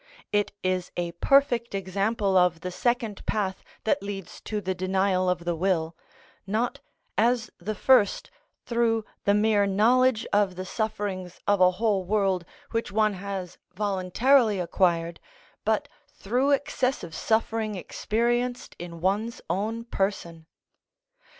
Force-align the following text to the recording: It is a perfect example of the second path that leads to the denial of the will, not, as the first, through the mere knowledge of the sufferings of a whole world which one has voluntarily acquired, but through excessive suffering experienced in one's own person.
It 0.31 0.51
is 0.63 0.91
a 0.97 1.11
perfect 1.11 1.75
example 1.75 2.35
of 2.35 2.61
the 2.61 2.71
second 2.71 3.23
path 3.27 3.63
that 3.83 4.01
leads 4.01 4.41
to 4.45 4.59
the 4.59 4.73
denial 4.73 5.29
of 5.29 5.45
the 5.45 5.55
will, 5.55 5.95
not, 6.47 6.79
as 7.19 7.51
the 7.59 7.75
first, 7.75 8.31
through 8.65 9.05
the 9.25 9.35
mere 9.35 9.67
knowledge 9.67 10.25
of 10.33 10.55
the 10.55 10.65
sufferings 10.65 11.39
of 11.47 11.61
a 11.61 11.69
whole 11.77 12.03
world 12.03 12.45
which 12.71 12.91
one 12.91 13.13
has 13.13 13.59
voluntarily 13.75 14.59
acquired, 14.59 15.19
but 15.65 15.87
through 16.07 16.49
excessive 16.49 17.13
suffering 17.13 17.75
experienced 17.75 18.75
in 18.79 19.01
one's 19.01 19.39
own 19.51 19.83
person. 19.85 20.47